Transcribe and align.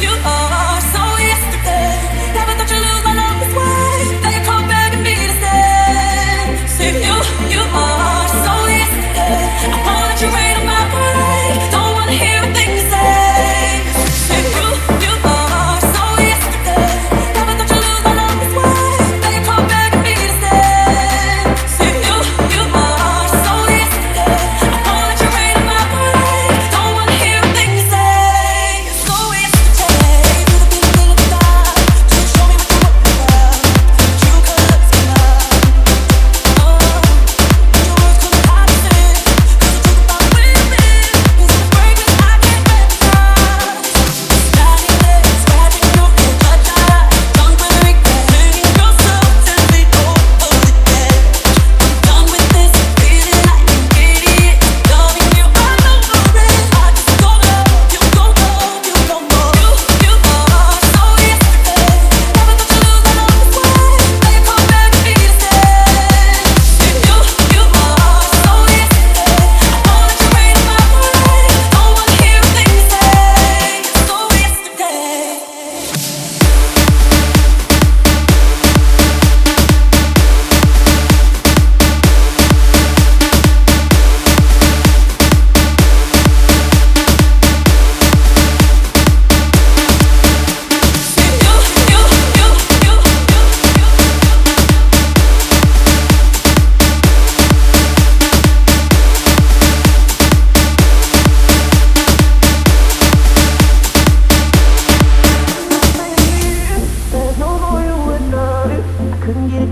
you 0.00 0.10
are 0.24 0.63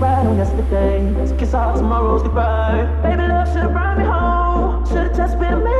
yesterday. 0.01 1.27
So 1.27 1.35
kiss 1.35 1.53
all 1.53 1.75
tomorrow's 1.75 2.23
goodbye. 2.23 2.85
Baby, 3.03 3.27
love 3.27 3.47
should've 3.47 3.71
brought 3.71 3.97
me 3.97 4.05
home. 4.05 4.85
Should've 4.87 5.15
just 5.15 5.39
been 5.39 5.63
minute 5.63 5.72